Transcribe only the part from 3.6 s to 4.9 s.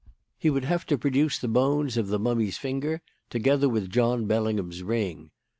with John Bellingham's